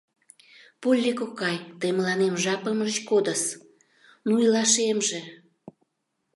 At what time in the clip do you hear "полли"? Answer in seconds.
0.81-1.11